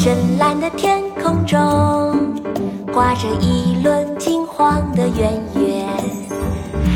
[0.00, 2.32] 深蓝的天空中
[2.94, 5.84] 挂着一轮金黄的圆月，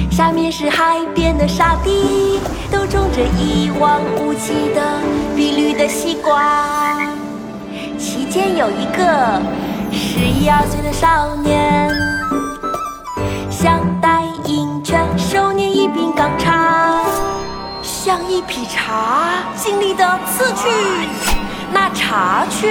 [0.09, 2.39] 下面是海边的沙地，
[2.71, 5.01] 都种着一望无际的
[5.35, 6.97] 碧绿的西瓜。
[7.99, 9.43] 其间有一个
[9.91, 11.91] 十一二岁的少年，
[13.51, 17.03] 想带鹰犬，手捻一柄钢叉，
[17.83, 21.32] 像一匹茶，尽力的刺去。
[22.13, 22.69] 那茶却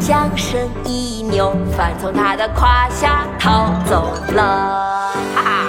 [0.00, 5.12] 将身一扭，反从他的胯下逃走了。
[5.34, 5.66] 哈哈！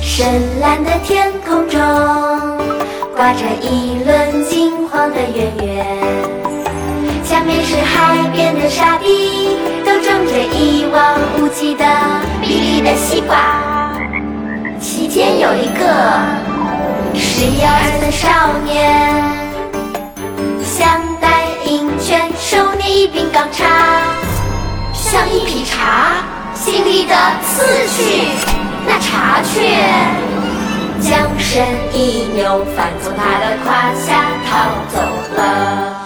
[0.00, 1.80] 深蓝的天空中
[3.16, 6.09] 挂着一轮金黄的圆月。
[8.10, 11.84] 海边的沙地，都种着一望无际的
[12.42, 13.36] 碧绿的西瓜。
[14.80, 16.20] 其间有一个
[17.14, 18.28] 十一二岁的少
[18.64, 19.22] 年，
[20.64, 24.02] 想带银圈，手捏一柄钢叉，
[24.92, 26.14] 像一匹茶，
[26.52, 27.14] 尽力的
[27.44, 27.64] 刺
[27.94, 28.26] 去。
[28.88, 29.78] 那茶却
[31.00, 34.50] 将身一扭，反从他的胯下逃
[34.92, 35.00] 走
[35.36, 35.99] 了。